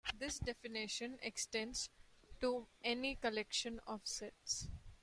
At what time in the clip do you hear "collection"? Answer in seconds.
3.17-3.79